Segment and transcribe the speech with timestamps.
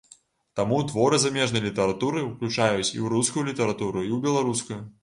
[0.59, 4.85] Таму творы замежнай літаратуры уключаюць і ў рускую літаратуру, і ў беларускую.